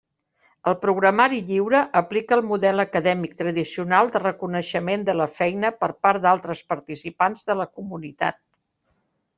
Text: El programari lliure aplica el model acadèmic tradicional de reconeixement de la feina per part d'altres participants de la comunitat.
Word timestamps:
El 0.69 0.75
programari 0.85 1.41
lliure 1.49 1.81
aplica 2.01 2.37
el 2.37 2.41
model 2.53 2.83
acadèmic 2.85 3.37
tradicional 3.43 4.09
de 4.17 4.23
reconeixement 4.25 5.05
de 5.11 5.17
la 5.21 5.29
feina 5.37 5.73
per 5.85 5.93
part 6.07 6.27
d'altres 6.27 6.67
participants 6.75 7.51
de 7.53 7.61
la 7.63 7.71
comunitat. 7.79 8.43